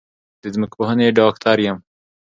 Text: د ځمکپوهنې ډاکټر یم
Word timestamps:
د 0.41 0.43
ځمکپوهنې 0.53 1.07
ډاکټر 1.19 1.57
یم 1.65 1.77